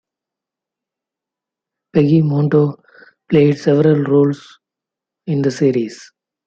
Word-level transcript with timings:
Peggy 1.93 2.23
Mondo 2.23 2.81
played 3.29 3.59
several 3.59 4.01
roles 4.01 4.57
in 5.27 5.43
the 5.43 5.51
series. 5.51 6.11